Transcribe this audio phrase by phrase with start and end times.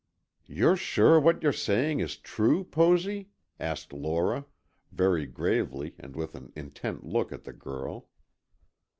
[0.47, 4.45] "You're sure what you are saying is true, Posy?" asked Lora,
[4.91, 8.07] very gravely and with an intent look at the girl.